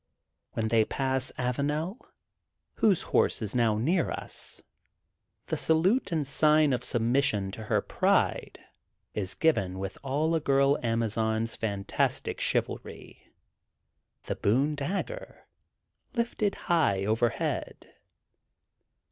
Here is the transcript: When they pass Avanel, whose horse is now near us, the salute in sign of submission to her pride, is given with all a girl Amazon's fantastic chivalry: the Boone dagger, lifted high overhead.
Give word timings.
When 0.53 0.69
they 0.69 0.83
pass 0.83 1.31
Avanel, 1.37 1.99
whose 2.77 3.03
horse 3.13 3.39
is 3.39 3.53
now 3.53 3.77
near 3.77 4.09
us, 4.09 4.63
the 5.45 5.57
salute 5.57 6.11
in 6.11 6.25
sign 6.25 6.73
of 6.73 6.83
submission 6.83 7.51
to 7.51 7.65
her 7.65 7.81
pride, 7.83 8.57
is 9.13 9.35
given 9.35 9.77
with 9.77 9.99
all 10.03 10.33
a 10.33 10.39
girl 10.39 10.79
Amazon's 10.81 11.55
fantastic 11.55 12.39
chivalry: 12.41 13.31
the 14.23 14.35
Boone 14.35 14.73
dagger, 14.73 15.45
lifted 16.15 16.55
high 16.65 17.05
overhead. 17.05 17.93